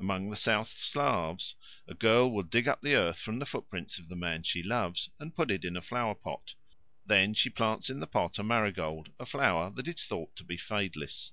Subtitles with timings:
[0.00, 1.54] Among the South Slavs
[1.86, 5.10] a girl will dig up the earth from the footprints of the man she loves
[5.20, 6.56] and put it in a flower pot.
[7.06, 10.56] Then she plants in the pot a marigold, a flower that is thought to be
[10.56, 11.30] fadeless.